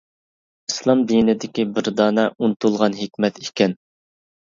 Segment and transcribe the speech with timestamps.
[0.69, 3.77] ئىسلام دىنىدىكى بىر دانە «ئۇنتۇلغان ھېكمەت» ئىكەن.